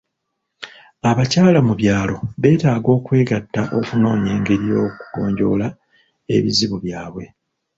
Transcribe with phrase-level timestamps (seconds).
[1.09, 5.67] Abakyala mu byalo beetaaga okwegatta okunoonya engeri y'okugonjoola
[6.35, 7.23] ebizibu byabwe.